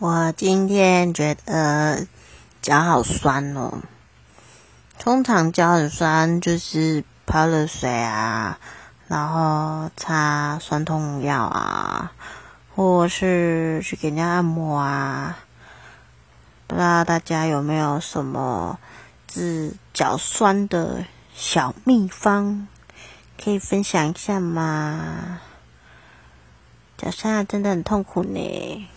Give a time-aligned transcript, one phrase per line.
[0.00, 2.06] 我今天觉得
[2.62, 3.80] 脚好酸哦。
[4.96, 8.60] 通常脚很酸，就是泡了水啊，
[9.08, 12.12] 然后擦酸痛药啊，
[12.76, 15.36] 或是去给人家按摩啊。
[16.68, 18.78] 不知道大家有没有什么
[19.26, 21.04] 治脚酸的
[21.34, 22.68] 小秘方，
[23.42, 25.40] 可以分享一下吗？
[26.96, 28.88] 脚酸啊，真的很痛苦呢。